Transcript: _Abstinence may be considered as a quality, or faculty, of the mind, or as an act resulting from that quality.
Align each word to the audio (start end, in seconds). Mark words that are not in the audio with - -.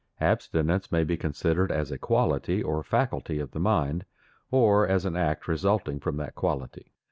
_Abstinence 0.19 0.91
may 0.91 1.03
be 1.03 1.15
considered 1.15 1.71
as 1.71 1.91
a 1.91 1.97
quality, 1.99 2.63
or 2.63 2.81
faculty, 2.81 3.37
of 3.37 3.51
the 3.51 3.59
mind, 3.59 4.03
or 4.49 4.87
as 4.87 5.05
an 5.05 5.15
act 5.15 5.47
resulting 5.47 5.99
from 5.99 6.17
that 6.17 6.33
quality. 6.33 6.91